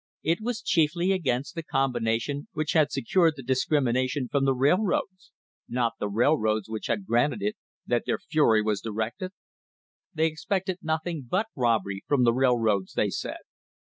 [0.23, 4.29] THE OIL WAR OF 1872 was chiefly against the combination which had secured the discrimination
[4.31, 5.31] from the railroads—
[5.69, 9.31] not the railroads which had granted it— that their fury was directed.
[10.11, 13.41] They expected nothing but robbery from the railroads, they said.